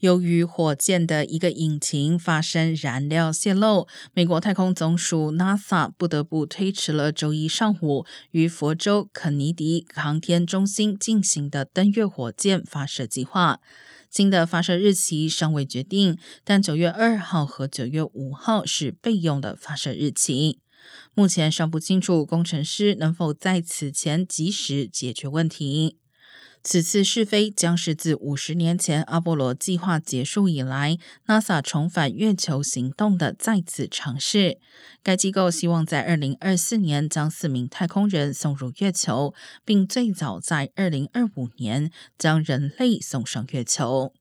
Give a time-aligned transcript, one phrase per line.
[0.00, 13.60] 由于火箭的一个引擎发生燃料泄漏，美国太空总署 NASA 不得不推迟了周一上午于佛州肯尼迪航天中心进行的登月火箭发射计划。
[14.10, 20.60] 新的发射日期尚未决定，但九月二号和九月五号是备用的发射日期。
[21.14, 25.96] 目前尚不清楚工程师能否在此前及时解决问题。
[26.68, 30.98] 此次试飞将是自五十年前阿波罗计划结束以来
[31.28, 34.58] ，NASA 重返月球行动的再次尝试。
[35.00, 39.32] 该机构希望在二零二四年将四名太空人送入月球，
[39.64, 44.12] 并最早在二零二五年将人类送上月球。